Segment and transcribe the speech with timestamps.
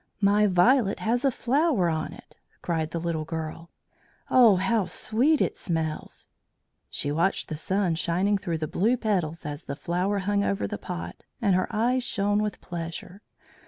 [0.19, 3.69] "My violet has a flower on it!" cried the little girl.
[4.31, 6.27] "Oh, how sweet it smells!"
[6.89, 10.79] She watched the sun shining through the blue petals as the flower hung over the
[10.79, 13.21] pot, and her eyes shone with pleasure.